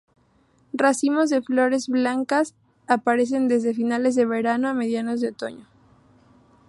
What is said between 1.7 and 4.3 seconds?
blancas aparecen desde finales de